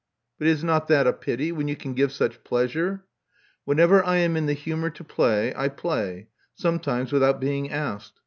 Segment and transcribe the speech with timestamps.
[0.39, 3.05] "'*But is not that a pity, when you can give such pleasure?"
[3.65, 8.19] Whenever I am in the humor to play, I play; sometimes without being asked.